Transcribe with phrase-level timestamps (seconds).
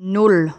[0.00, 0.52] nul.